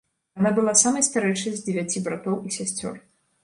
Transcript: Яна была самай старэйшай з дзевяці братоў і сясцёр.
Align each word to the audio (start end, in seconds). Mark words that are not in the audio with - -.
Яна 0.39 0.51
была 0.59 0.73
самай 0.83 1.05
старэйшай 1.09 1.53
з 1.59 1.63
дзевяці 1.67 2.05
братоў 2.11 2.43
і 2.47 2.59
сясцёр. 2.61 2.93